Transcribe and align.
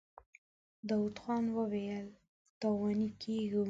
داوود 0.87 1.15
خان 1.23 1.45
وويل: 1.57 2.07
تاواني 2.61 3.09
کېږو. 3.21 3.59